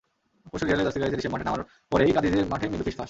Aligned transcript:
পরশু 0.51 0.65
রিয়ালের 0.65 0.85
জার্সি 0.85 0.99
গায়ে 0.99 1.11
চেরিশেভ 1.13 1.31
মাঠে 1.33 1.45
নামার 1.47 1.61
পরেই 1.91 2.11
কাদিজের 2.15 2.45
মাঠে 2.51 2.65
মৃদু 2.69 2.83
ফিসফাস। 2.83 2.99